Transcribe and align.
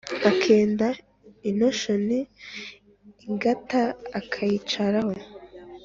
akenda 0.29 0.87
intoshon’ingata 1.49 3.81
akayicaraho, 4.19 5.13